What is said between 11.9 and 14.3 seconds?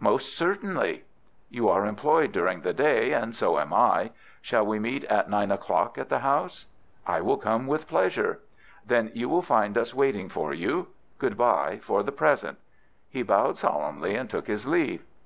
the present." He bowed solemnly, and